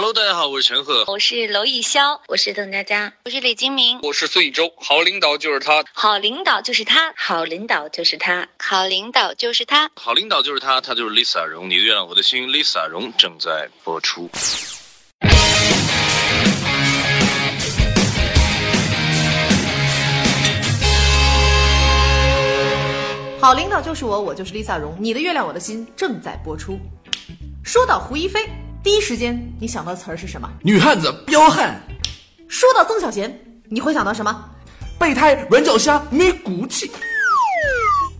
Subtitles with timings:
[0.00, 4.72] Hello，大家好，我是陈赫，我是娄艺潇，我是邓家佳，我是李金铭，我是孙艺洲。
[4.76, 14.30] 好领导就是他，好领导就是他，好领导就是他，好领导就是他，好领导就是他，他就是 Lisa 荣，你的月亮我的心，Lisa 荣正在播出。
[23.40, 26.78] 好领导就是我，我就是 Lisa 荣，你的月亮我的心正在播出。
[27.64, 28.48] 说到胡一菲。
[28.82, 30.48] 第一时间你想到词儿是什么？
[30.62, 31.80] 女汉子彪悍。
[32.46, 34.50] 说到曾小贤，你会想到什么？
[34.98, 36.90] 备胎软脚虾没骨气。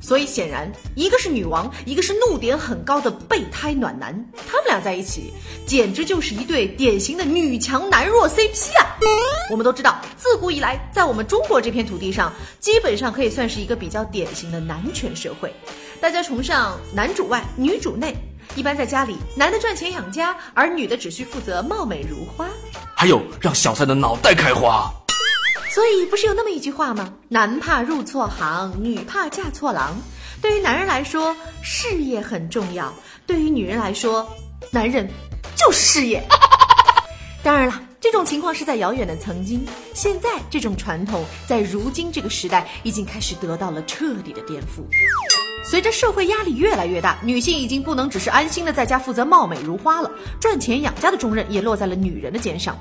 [0.01, 4.12] 所以显然，一个是女王，一个是怒点很高的备胎暖男，
[4.47, 5.33] 他们俩在一起，
[5.67, 8.97] 简直就是一对典型的女强男弱 CP 啊！
[9.51, 15.55] 我们都知道，自古以来，在我们中国这片土地上，基本上可以算是一个比较典型的男权社会，
[16.01, 18.17] 大家崇尚男主外女主内。
[18.59, 22.48] 一般在家里，男的赚钱养家，而女的只需负责貌美如花。
[22.93, 24.93] 还有让小三的脑袋开花。
[25.70, 27.14] 所以不是有那么一句话吗？
[27.29, 29.97] 男怕入错行，女怕嫁错郎。
[30.42, 32.92] 对于男人来说，事业很重要；
[33.29, 34.29] 对于女人来说，
[34.73, 35.09] 男人
[35.55, 36.20] 就是事业。
[37.45, 39.64] 当然了，这种情况是在遥远的曾经，
[39.95, 44.83] 现在这种传统在如今这个时代已经开始得到了彻底的颠覆。
[45.62, 52.77] 随着社会压力越来越大，女性已经不能只是安心的在家负责貌美如花了，赚钱养家的重任也落在了女人的肩上。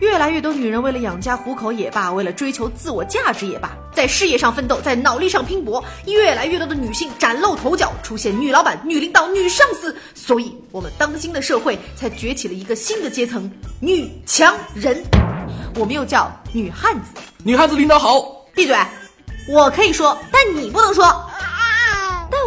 [0.00, 5.84] 越来越多女人为了养家糊口也罢，为了追求自我价值也罢，在事业上奋斗，在脑力上拼搏。
[6.06, 9.94] 越来越多的女性崭露头角，出现女老板、女领导、女上司。
[10.14, 15.02] 所以，我们当今的社会才崛起了一个新的阶层——女强人。
[15.76, 17.20] 我们又叫女汉子。
[17.44, 18.20] 女汉子领导好，
[18.54, 18.74] 闭嘴！
[19.48, 21.29] 我可以说，但你不能说。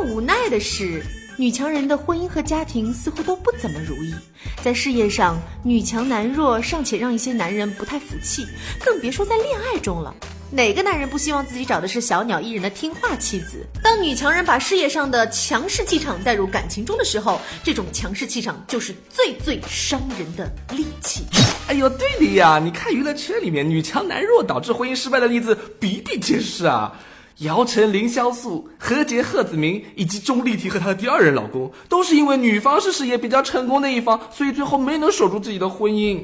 [0.04, 1.02] 无奈的是，
[1.38, 4.14] 女强人的婚姻和家庭似乎都不怎么如意。
[4.62, 8.46] 在事业上，女强男弱尚且让一些男人不太服气，
[8.84, 10.14] 更别说在恋爱中了。
[10.52, 13.66] 哪个男人不希望自己找的是小鸟依人的听话妻子？
[13.82, 21.24] 当女强人把事业上的强势气场带入感情中的时候，这种强势气场就是最最伤人的利器。
[21.68, 26.94] 哎呦，对的呀，你看娱乐圈里面女强男弱导致婚姻失败的例子比比皆是啊。
[27.44, 36.24] 姚晨、凌潇肃、何洁、贺子铭以及钟丽缇和她的第二任老公，都是因为女方是事业比较成功的一方，所以最后没能守住自己的婚姻。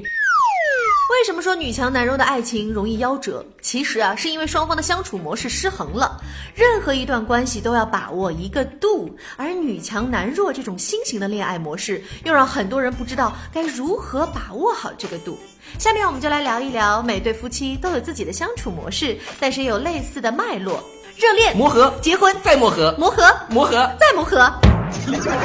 [1.10, 3.44] 为什么说女强男弱的爱情容易夭折？
[3.60, 6.18] 其实啊，是因为双方的相处模式失衡了。
[6.54, 15.36] 任何一段关系都要把握一个度，而女强男弱这种新型的恋爱模式，又让很多人不知道该如何把握好这个度。
[15.78, 20.82] 下面我们就来聊一聊，每对夫妻都有自己的相处模式，但是也有类似的脉络。
[21.20, 24.50] 热恋、磨合、结婚、再磨合、磨合、磨合、再磨合。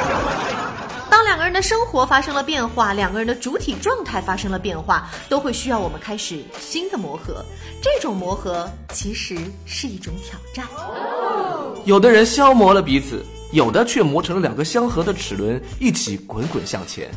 [1.10, 7.44] 当两个人的生活发生了变化，两个人的主体状态发生了变化，都会需要我们开始新的磨合。
[7.82, 9.36] 这种磨合其实
[9.66, 10.66] 是一种挑战。
[11.84, 13.22] 有的人消磨了彼此，
[13.52, 17.10] 有的却磨成了两个相合的齿轮，一起滚滚向前。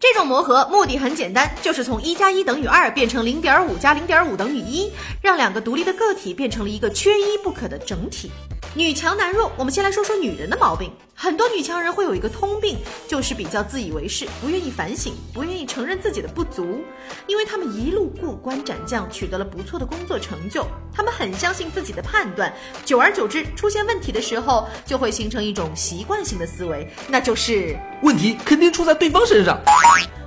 [0.00, 8.30] 这种磨合目的很简单，就是从一加一等于二变成零点五加零点五等于一，让两个独立的个体变成了一个缺一不可的整体。
[8.78, 10.88] 女强男弱，我们先来说说女人的毛病。
[11.12, 12.78] 很多女强人会有一个通病，
[13.08, 16.80] 就是比较自以为是，不愿意反省，不愿意承认自己的不足。
[17.26, 22.54] 因为她们一路过关斩将，取得了不错的工作成就，她们很相信自己的判断。
[22.84, 29.60] 久而久之，出现问题的时候，就会形成一种习惯性的思维，那就是问题肯定出在对方身上。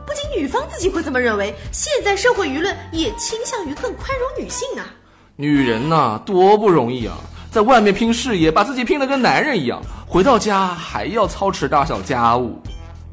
[0.06, 4.94] 不仅女方自己会这么认为，现在社会舆论也倾向于更宽容女性啊。
[5.38, 7.18] 女人呐，多不容易啊！
[7.52, 12.58] 在外面拼事业，把自己拼得跟男人一样，回到家还要操持大小家务。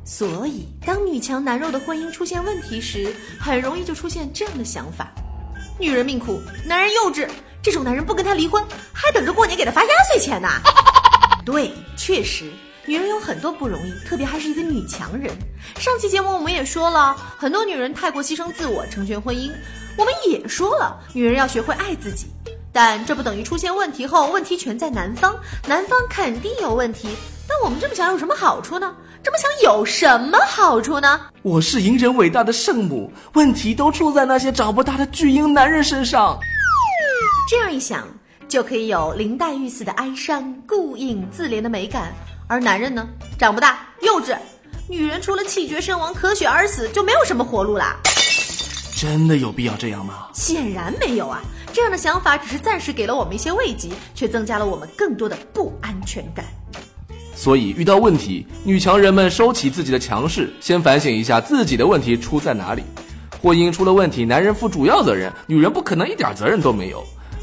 [0.04, 5.09] 所以，当女强男弱的婚姻出现问题时，很容易就出现这样的想法：
[5.76, 7.28] 女人命苦，男人幼稚。
[7.60, 8.62] 这种男人不跟她离婚，
[8.93, 10.49] 还等着过年给他发压岁钱呢。
[11.44, 12.44] 对，确实，
[12.87, 15.37] 女人有很多不容易，特别还是一个女强人。
[15.81, 19.50] 上期节目我们也说了，很多女人太过牺牲自我，成全婚姻。
[19.96, 22.29] 我们也说了，女人要学会爱自己。
[22.80, 25.34] 但这不等于出现问题后，问题全在男方，
[25.66, 27.08] 男方肯定有问题。
[27.48, 28.94] 但我们这么想有什么好处呢？
[29.20, 31.20] 这么想有什么好处呢？
[31.42, 36.38] 我是隐忍伟大的圣母，问题都出在那些长不大的巨婴男人身上。
[37.50, 38.06] 这样一想，
[38.46, 42.14] 就可以有林黛玉似的哀伤、顾影自怜的美感。
[42.46, 44.36] 而男人呢，长不大，幼稚。
[44.88, 47.96] 女人除了气绝身亡、咳血而死，就没有什么活路啦。
[48.96, 50.28] 真的有必要这样吗？
[50.32, 51.42] 显然没有啊。
[51.78, 56.44] 这样的想法只是暂时给了我们一些慰藉，却增加了我们更多的不安全感。
[57.36, 62.82] 所以遇到问题，女强人们收起自己的强势，先反省一下自己的问题出在哪里。
[63.40, 67.00] 婚姻出了问题，男人负主要责任，女人不可能一点责任都没有。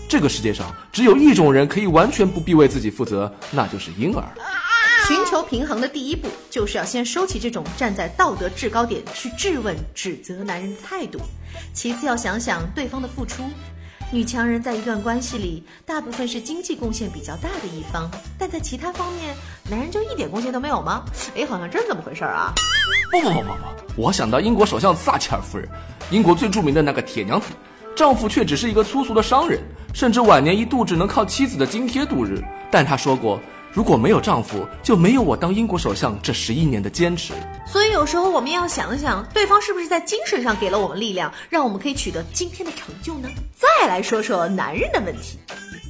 [0.09, 4.21] 这个世界上只有一种人可以完全不必为自己负责，那就是婴儿。
[5.07, 11.19] 寻求平衡的第一步，就是要先收起这种站在道德制高点去质问、指责男人的态度。
[11.73, 13.43] 其次，要想想对方的付出。
[14.11, 19.35] 女强人在一段关系里，大部分是经济贡献比较大的一方，但在其他方面，
[19.69, 21.03] 男人就一点贡献都没有吗？
[21.35, 22.53] 哎，好像真这么回事啊！
[23.11, 23.43] 不不不不
[23.95, 25.67] 不，我想到英国首相撒切尔夫人，
[26.11, 27.47] 英国最著名的那个铁娘子，
[27.95, 29.59] 丈夫却只是一个粗俗的商人，
[29.93, 32.41] 甚至晚年一度只能靠妻子的津贴度日。
[32.71, 33.39] 但她说过。
[33.75, 37.33] 如果没有丈夫，就没有我当英国首相这十一年的坚持。
[37.67, 43.27] 所以有时候我们要想想，对方是不是在精神上给了我们力量，让我们可以取得今天的成就呢？
[43.53, 45.37] 再来说说男人的问题，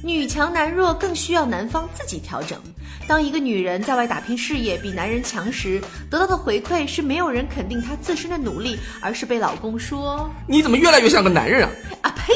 [0.02, 2.58] 女强男弱更需要男方自己调整。
[3.06, 5.80] 当一个女人在外打拼事业比男人强时，
[6.10, 11.70] 得到的回馈是没有人肯定她自身的努力，而是被老公说：“你怎么越来越像个男人啊？”
[12.02, 12.34] 啊呸！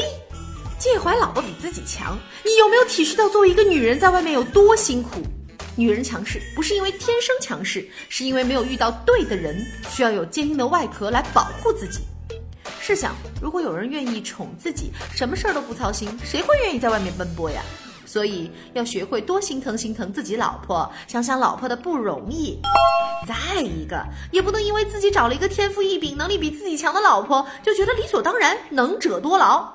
[0.79, 5.21] 介怀老婆比自己强，你有没有体恤到作为一个女人在外面有多辛苦？
[5.75, 12.01] 女人强势不是因为天生强势，是因为没有遇到对的人，需要有坚硬的外壳来保护自己。
[12.79, 17.61] 试想，如果有人愿意宠自己，什么事儿都不操心，谁会愿意在外面奔波呀？
[18.05, 22.59] 所以要学会多心疼心疼自己老婆，想想老婆的不容易。
[23.25, 29.71] 再一个，也不能因为自己找了一个天赋异禀、能力比自己强的老婆，就觉得理所当然，能者多劳。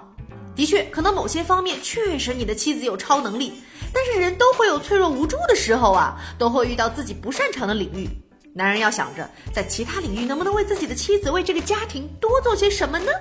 [0.56, 3.52] 的确，可能某些方面确实你的妻子有超能力。
[3.92, 8.08] 但是人都会有脆弱无助的时候啊，都会遇到自己不擅长的领域。
[8.54, 13.12] 男人要想着在其他领域能不能为自己的妻子、为这个家庭多做些什么呢？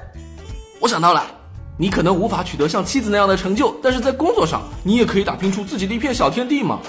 [0.79, 1.29] 我想到了，
[1.77, 6.79] 你可能无法取得像妻子那样的成就，但是在工作上你也可以打拼出自己的一片小天地嘛。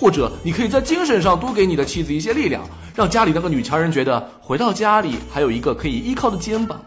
[0.00, 2.62] 或者你可以在精神上多给你的妻子一些力量，
[2.94, 6.80] 让家里那个女强人觉得回到家里还有一个可以依靠的肩膀。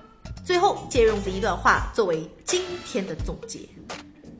[0.43, 3.59] 最后借用这一段话作为今天的总结。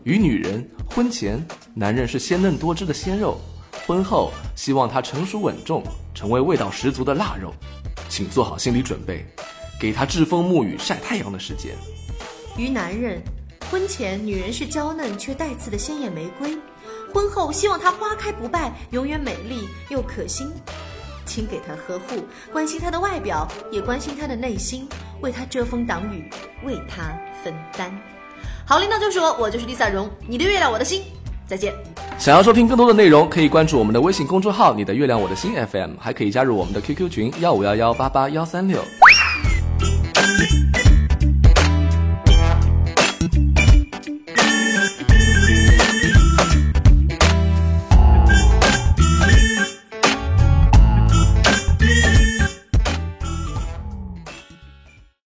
[0.04, 1.44] 与女人婚前，
[1.76, 3.38] 男人是鲜嫩多汁的鲜肉；
[3.86, 5.84] 婚后，希望他成熟稳重，
[6.14, 7.54] 成为味道十足的腊肉。
[8.10, 9.26] 请做好心理准备，
[9.80, 11.76] 给他栉风沐雨、晒太阳的时间。
[12.58, 13.22] 于男人，
[13.70, 16.58] 婚前女人是娇嫩却带刺的鲜艳玫瑰；
[17.14, 20.52] 婚后，希望她花开不败，永远美丽又可心。
[21.26, 24.86] 请给她呵护，关心她的外表，也关心她的内心，
[25.22, 26.24] 为他遮风挡雨，
[26.64, 27.92] 为他分担。
[28.66, 31.04] 好，领导就说我，我就是 Lisa 荣，你的月亮我的心，
[31.48, 31.74] 再见。
[32.18, 38.82] 想要收听更多的内容，可以关注我们的微信公众号“你的月亮我的心 FM”，还可以加入我们的 QQ 群幺五幺幺八八幺三六。